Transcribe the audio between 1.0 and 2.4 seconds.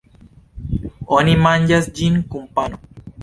Oni manĝas ĝin